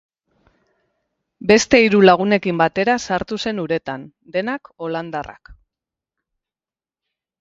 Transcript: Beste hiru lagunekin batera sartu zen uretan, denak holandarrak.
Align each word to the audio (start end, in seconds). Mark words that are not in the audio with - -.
Beste 1.51 1.81
hiru 1.83 1.99
lagunekin 2.09 2.61
batera 2.63 2.95
sartu 3.09 3.39
zen 3.49 3.61
uretan, 3.65 4.07
denak 4.39 4.73
holandarrak. 4.87 5.53